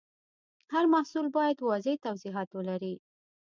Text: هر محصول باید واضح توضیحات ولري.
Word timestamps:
هر 0.73 0.85
محصول 0.93 1.27
باید 1.37 1.57
واضح 1.67 1.93
توضیحات 2.05 2.49
ولري. 2.53 2.95